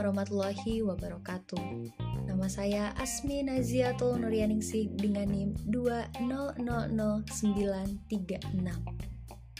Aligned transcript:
warahmatullahi 0.00 0.80
wabarakatuh. 0.80 1.92
Nama 2.24 2.48
saya 2.48 2.96
Asmi 2.96 3.44
Naziatul 3.44 4.16
Nuryaningsih 4.24 4.96
dengan 4.96 5.28
NIM 5.28 5.52
2000936. 5.68 7.20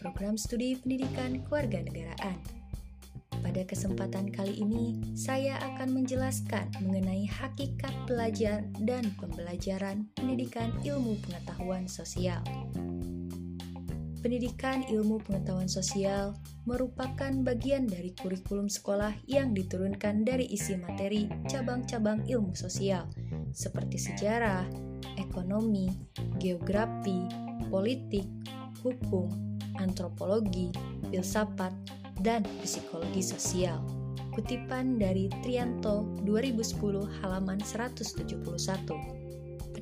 Program 0.00 0.40
Studi 0.40 0.80
Pendidikan 0.80 1.44
Kewarganegaraan. 1.44 2.40
Pada 3.44 3.60
kesempatan 3.68 4.32
kali 4.32 4.56
ini, 4.56 4.96
saya 5.12 5.60
akan 5.60 6.00
menjelaskan 6.00 6.80
mengenai 6.80 7.28
hakikat 7.28 7.92
belajar 8.08 8.64
dan 8.88 9.12
pembelajaran 9.20 10.08
pendidikan 10.16 10.72
ilmu 10.80 11.20
pengetahuan 11.28 11.84
sosial. 11.84 12.40
Pendidikan 14.22 14.86
ilmu 14.86 15.18
pengetahuan 15.26 15.66
sosial 15.66 16.38
merupakan 16.62 17.34
bagian 17.42 17.90
dari 17.90 18.14
kurikulum 18.14 18.70
sekolah 18.70 19.18
yang 19.26 19.50
diturunkan 19.50 20.22
dari 20.22 20.46
isi 20.46 20.78
materi 20.78 21.26
cabang-cabang 21.50 22.22
ilmu 22.30 22.54
sosial 22.54 23.10
seperti 23.50 23.98
sejarah, 23.98 24.62
ekonomi, 25.18 25.90
geografi, 26.38 27.26
politik, 27.66 28.22
hukum, 28.86 29.26
antropologi, 29.82 30.70
filsafat, 31.10 31.74
dan 32.22 32.46
psikologi 32.62 33.26
sosial. 33.26 33.82
Kutipan 34.32 35.02
dari 35.02 35.28
Trianto 35.42 36.08
2010 36.24 37.20
halaman 37.20 37.58
171. 37.58 39.21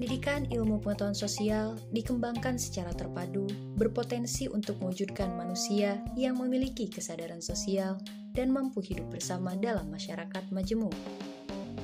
Pendidikan 0.00 0.48
ilmu 0.48 0.80
pengetahuan 0.80 1.12
sosial 1.12 1.76
dikembangkan 1.92 2.56
secara 2.56 2.88
terpadu, 2.96 3.44
berpotensi 3.76 4.48
untuk 4.48 4.80
mewujudkan 4.80 5.28
manusia 5.36 6.00
yang 6.16 6.40
memiliki 6.40 6.88
kesadaran 6.88 7.44
sosial 7.44 8.00
dan 8.32 8.48
mampu 8.48 8.80
hidup 8.80 9.12
bersama 9.12 9.52
dalam 9.60 9.92
masyarakat 9.92 10.48
majemuk. 10.56 10.96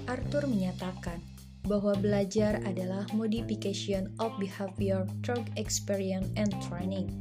Arthur 0.08 0.48
menyatakan 0.48 1.20
bahwa 1.68 1.92
belajar 2.00 2.56
adalah 2.64 3.04
modification 3.12 4.08
of 4.16 4.32
behavior 4.40 5.04
through 5.20 5.44
experience 5.60 6.32
and 6.40 6.56
training, 6.64 7.12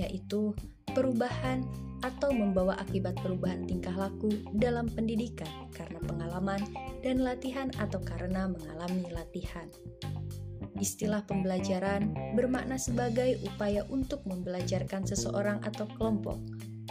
yaitu 0.00 0.56
perubahan 0.96 1.68
atau 2.00 2.32
membawa 2.32 2.80
akibat 2.80 3.12
perubahan 3.20 3.68
tingkah 3.68 3.92
laku 3.92 4.32
dalam 4.56 4.88
pendidikan 4.88 5.68
karena 5.76 6.00
pengalaman 6.00 6.64
dan 7.04 7.20
latihan 7.20 7.68
atau 7.76 8.00
karena 8.00 8.48
mengalami 8.48 9.04
latihan. 9.12 9.68
Istilah 10.74 11.22
pembelajaran 11.26 12.34
bermakna 12.34 12.74
sebagai 12.76 13.38
upaya 13.46 13.86
untuk 13.86 14.26
membelajarkan 14.26 15.06
seseorang 15.06 15.62
atau 15.62 15.86
kelompok 15.94 16.42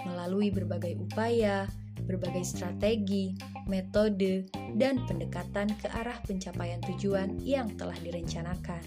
melalui 0.07 0.51
berbagai 0.51 0.99
upaya, 0.99 1.67
berbagai 2.03 2.43
strategi, 2.43 3.35
metode, 3.67 4.47
dan 4.75 5.03
pendekatan 5.07 5.71
ke 5.79 5.87
arah 5.91 6.19
pencapaian 6.23 6.79
tujuan 6.83 7.39
yang 7.39 7.71
telah 7.79 7.95
direncanakan. 8.03 8.83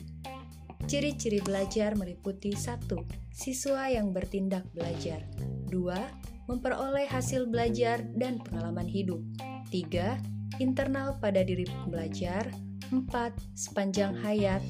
Ciri-ciri 0.87 1.43
belajar 1.43 1.99
meliputi 1.99 2.55
satu, 2.55 3.03
Siswa 3.33 3.91
yang 3.91 4.15
bertindak 4.15 4.65
belajar 4.71 5.25
2. 5.69 6.47
Memperoleh 6.47 7.11
hasil 7.11 7.51
belajar 7.51 8.07
dan 8.15 8.39
pengalaman 8.39 8.87
hidup 8.87 9.19
3. 9.75 10.63
Internal 10.63 11.19
pada 11.19 11.43
diri 11.43 11.67
pembelajar 11.67 12.55
4. 12.95 13.03
Sepanjang 13.59 14.15
hayat 14.23 14.63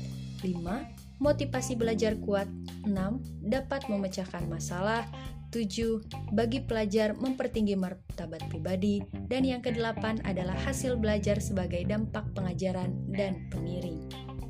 5. 0.46 1.18
Motivasi 1.18 1.74
belajar 1.74 2.14
kuat 2.22 2.46
6. 2.86 2.94
Dapat 3.42 3.90
memecahkan 3.90 4.46
masalah 4.46 5.02
7. 5.50 6.06
Bagi 6.30 6.62
pelajar 6.62 7.18
mempertinggi 7.18 7.74
martabat 7.74 8.46
pribadi 8.46 9.02
Dan 9.26 9.42
yang 9.42 9.64
kedelapan 9.64 10.22
adalah 10.22 10.54
hasil 10.54 10.94
belajar 11.00 11.42
sebagai 11.42 11.82
dampak 11.86 12.26
pengajaran 12.38 12.94
dan 13.10 13.46
pengiring 13.50 14.06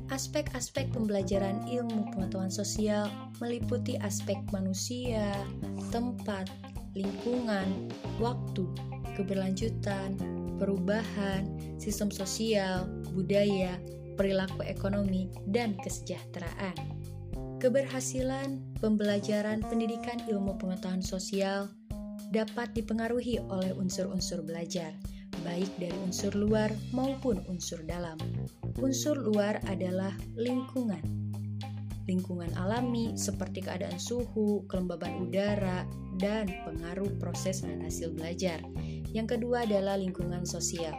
Aspek-aspek 0.07 0.87
pembelajaran 0.95 1.67
ilmu 1.67 2.15
pengetahuan 2.15 2.47
sosial 2.47 3.11
meliputi 3.43 3.99
aspek 3.99 4.39
manusia, 4.55 5.35
tempat, 5.91 6.47
lingkungan, 6.95 7.91
waktu, 8.15 8.71
keberlanjutan, 9.19 10.15
perubahan, 10.55 11.43
sistem 11.75 12.07
sosial, 12.07 12.87
budaya, 13.11 13.75
perilaku 14.17 14.65
ekonomi, 14.65 15.29
dan 15.47 15.77
kesejahteraan. 15.79 16.75
Keberhasilan 17.57 18.61
pembelajaran 18.81 19.61
pendidikan 19.65 20.21
ilmu 20.29 20.57
pengetahuan 20.57 21.01
sosial 21.01 21.69
dapat 22.33 22.73
dipengaruhi 22.75 23.39
oleh 23.49 23.71
unsur-unsur 23.77 24.43
belajar, 24.43 24.93
baik 25.45 25.69
dari 25.79 25.95
unsur 26.05 26.33
luar 26.35 26.69
maupun 26.91 27.39
unsur 27.47 27.81
dalam. 27.85 28.17
Unsur 28.77 29.17
luar 29.17 29.57
adalah 29.69 30.13
lingkungan. 30.37 31.01
Lingkungan 32.07 32.53
alami 32.55 33.19
seperti 33.19 33.65
keadaan 33.65 33.99
suhu, 33.99 34.63
kelembaban 34.71 35.27
udara, 35.27 35.83
dan 36.21 36.47
pengaruh 36.63 37.11
proses 37.19 37.65
dan 37.65 37.83
hasil 37.83 38.15
belajar. 38.15 38.63
Yang 39.11 39.37
kedua 39.39 39.67
adalah 39.67 39.99
lingkungan 39.99 40.47
sosial 40.47 40.95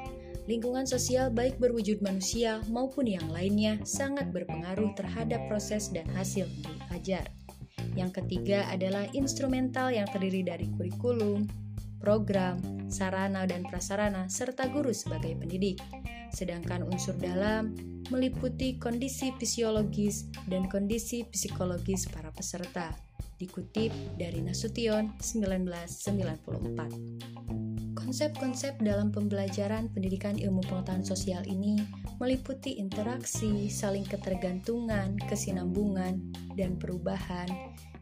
lingkungan 0.49 0.89
sosial 0.89 1.29
baik 1.29 1.61
berwujud 1.61 2.01
manusia 2.01 2.65
maupun 2.73 3.05
yang 3.05 3.29
lainnya 3.29 3.77
sangat 3.85 4.33
berpengaruh 4.33 4.97
terhadap 4.97 5.45
proses 5.45 5.93
dan 5.93 6.09
hasil 6.17 6.49
belajar. 6.89 7.29
Yang 7.93 8.25
ketiga 8.25 8.65
adalah 8.73 9.05
instrumental 9.13 9.93
yang 9.93 10.09
terdiri 10.09 10.41
dari 10.41 10.73
kurikulum, 10.73 11.45
program, 12.01 12.57
sarana 12.89 13.45
dan 13.45 13.61
prasarana, 13.69 14.25
serta 14.33 14.73
guru 14.73 14.97
sebagai 14.97 15.37
pendidik. 15.37 15.85
Sedangkan 16.33 16.81
unsur 16.89 17.13
dalam 17.21 17.77
meliputi 18.09 18.81
kondisi 18.81 19.37
fisiologis 19.37 20.33
dan 20.49 20.65
kondisi 20.73 21.29
psikologis 21.29 22.09
para 22.09 22.33
peserta. 22.33 22.97
Dikutip 23.37 23.93
dari 24.17 24.41
Nasution 24.41 25.13
1994. 25.21 27.68
Konsep-konsep 28.09 28.81
dalam 28.81 29.13
pembelajaran 29.13 29.93
pendidikan 29.93 30.41
ilmu 30.41 30.65
pengetahuan 30.65 31.05
sosial 31.05 31.45
ini 31.45 31.77
meliputi 32.17 32.81
interaksi, 32.81 33.69
saling 33.69 34.09
ketergantungan, 34.09 35.21
kesinambungan, 35.29 36.17
dan 36.57 36.81
perubahan, 36.81 37.45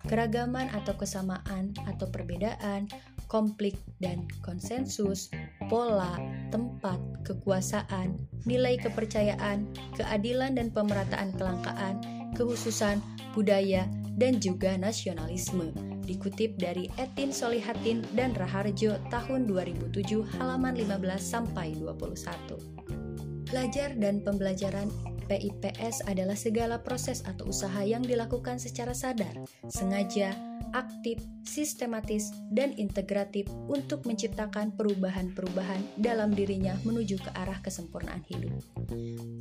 keragaman 0.07 0.71
atau 0.71 0.95
kesamaan 0.95 1.75
atau 1.91 2.07
perbedaan, 2.07 2.87
konflik 3.27 3.75
dan 3.99 4.31
konsensus, 4.47 5.27
pola, 5.67 6.15
tempat, 6.55 7.03
kekuasaan, 7.27 8.15
nilai 8.47 8.79
kepercayaan, 8.79 9.67
keadilan 9.99 10.55
dan 10.55 10.71
pemerataan 10.71 11.35
kelangkaan, 11.35 11.99
kehususan, 12.39 13.03
budaya, 13.35 13.91
dan 14.15 14.39
juga 14.39 14.79
nasionalisme 14.79 15.75
dikutip 16.07 16.55
dari 16.57 16.87
Etin 16.97 17.35
Solihatin 17.35 18.07
dan 18.15 18.33
Raharjo 18.39 18.97
tahun 19.11 19.51
2007 19.51 20.23
halaman 20.39 20.79
15 20.79 21.03
sampai 21.19 21.75
21. 21.75 23.51
Belajar 23.51 23.95
dan 23.99 24.23
pembelajaran 24.23 24.91
PIPS 25.27 26.07
adalah 26.07 26.39
segala 26.39 26.79
proses 26.81 27.27
atau 27.27 27.51
usaha 27.51 27.83
yang 27.83 28.03
dilakukan 28.07 28.63
secara 28.63 28.95
sadar, 28.95 29.35
sengaja, 29.67 30.35
aktif, 30.75 31.19
sistematis, 31.43 32.31
dan 32.51 32.75
integratif 32.79 33.47
untuk 33.67 34.07
menciptakan 34.07 34.75
perubahan-perubahan 34.75 35.99
dalam 35.99 36.35
dirinya 36.35 36.75
menuju 36.83 37.23
ke 37.23 37.31
arah 37.35 37.59
kesempurnaan 37.63 38.23
hidup. 38.31 38.55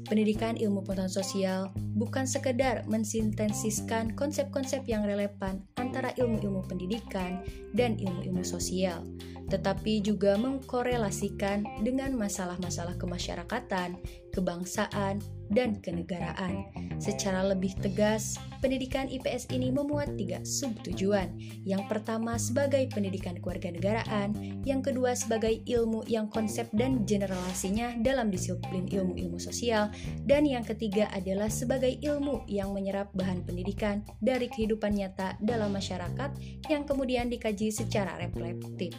Pendidikan 0.05 0.57
ilmu 0.57 0.85
pengetahuan 0.85 1.11
sosial 1.11 1.61
bukan 1.97 2.29
sekedar 2.29 2.85
mensintesiskan 2.85 4.13
konsep-konsep 4.13 4.85
yang 4.85 5.05
relevan 5.05 5.65
antara 5.95 6.11
ilmu-ilmu 6.19 6.67
pendidikan 6.67 7.39
dan 7.71 7.95
ilmu-ilmu 7.95 8.43
sosial, 8.43 8.99
tetapi 9.47 10.03
juga 10.03 10.35
mengkorelasikan 10.35 11.63
dengan 11.87 12.11
masalah-masalah 12.19 12.99
kemasyarakatan, 12.99 13.95
kebangsaan, 14.35 15.23
dan 15.53 15.77
kenegaraan. 15.81 16.67
Secara 16.97 17.45
lebih 17.45 17.77
tegas, 17.77 18.39
pendidikan 18.63 19.05
IPS 19.05 19.51
ini 19.53 19.69
memuat 19.69 20.17
tiga 20.17 20.41
subtujuan. 20.41 21.37
Yang 21.63 21.85
pertama 21.85 22.39
sebagai 22.41 22.81
pendidikan 22.89 23.37
kewarganegaraan, 23.37 24.33
yang 24.65 24.81
kedua 24.81 25.13
sebagai 25.13 25.61
ilmu 25.69 26.07
yang 26.09 26.31
konsep 26.31 26.65
dan 26.73 27.05
generalisasinya 27.05 28.01
dalam 28.01 28.33
disiplin 28.33 28.89
ilmu-ilmu 28.89 29.37
sosial, 29.37 29.93
dan 30.25 30.49
yang 30.49 30.65
ketiga 30.65 31.09
adalah 31.13 31.51
sebagai 31.51 31.93
ilmu 32.01 32.47
yang 32.49 32.73
menyerap 32.73 33.13
bahan 33.13 33.45
pendidikan 33.45 34.01
dari 34.17 34.49
kehidupan 34.49 34.97
nyata 34.97 35.37
dalam 35.43 35.71
masyarakat 35.75 36.33
yang 36.71 36.83
kemudian 36.89 37.29
dikaji 37.29 37.69
secara 37.69 38.17
reflektif. 38.17 38.97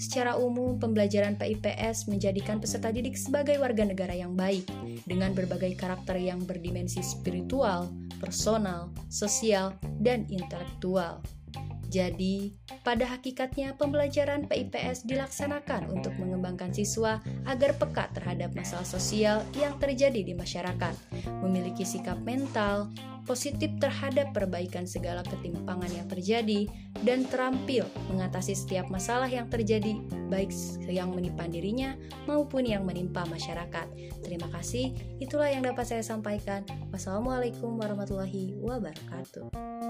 Secara 0.00 0.40
umum, 0.40 0.80
pembelajaran 0.80 1.36
PIPS 1.36 2.08
menjadikan 2.08 2.56
peserta 2.56 2.88
didik 2.88 3.20
sebagai 3.20 3.60
warga 3.60 3.84
negara 3.84 4.16
yang 4.16 4.32
baik, 4.32 4.64
dengan 5.04 5.36
berbagai 5.36 5.76
karakter 5.76 6.16
yang 6.16 6.40
berdimensi 6.40 7.04
spiritual, 7.04 7.92
personal, 8.16 8.88
sosial, 9.12 9.76
dan 10.00 10.24
intelektual. 10.32 11.20
Jadi, 11.92 12.56
pada 12.80 13.04
hakikatnya 13.04 13.76
pembelajaran 13.76 14.48
PIPS 14.48 15.04
dilaksanakan 15.04 15.92
untuk 15.92 16.16
mengembangkan 16.16 16.72
siswa 16.72 17.20
agar 17.44 17.76
peka 17.76 18.08
terhadap 18.16 18.56
masalah 18.56 18.88
sosial 18.88 19.44
yang 19.52 19.76
terjadi 19.76 20.24
di 20.24 20.32
masyarakat, 20.32 20.94
memiliki 21.44 21.84
sikap 21.84 22.16
mental, 22.24 22.88
positif 23.28 23.68
terhadap 23.78 24.32
perbaikan 24.32 24.88
segala 24.88 25.20
ketimpangan 25.28 25.92
yang 25.92 26.08
terjadi, 26.08 26.66
dan 27.04 27.28
terampil 27.28 27.84
mengatasi 28.10 28.56
setiap 28.56 28.88
masalah 28.88 29.28
yang 29.28 29.46
terjadi, 29.52 30.00
baik 30.32 30.50
yang 30.88 31.12
menimpa 31.12 31.46
dirinya 31.46 31.94
maupun 32.24 32.64
yang 32.64 32.82
menimpa 32.88 33.28
masyarakat. 33.28 33.86
Terima 34.24 34.48
kasih, 34.50 34.96
itulah 35.20 35.52
yang 35.52 35.62
dapat 35.62 35.84
saya 35.84 36.02
sampaikan. 36.02 36.64
Wassalamualaikum 36.90 37.76
warahmatullahi 37.76 38.56
wabarakatuh. 38.58 39.89